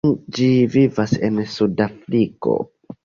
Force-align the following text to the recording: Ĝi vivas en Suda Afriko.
Ĝi 0.37 0.47
vivas 0.75 1.13
en 1.29 1.37
Suda 1.57 1.87
Afriko. 1.91 2.57